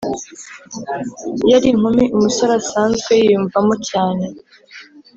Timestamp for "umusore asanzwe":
2.15-3.11